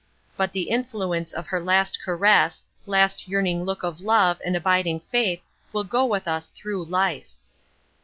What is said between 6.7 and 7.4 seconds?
life.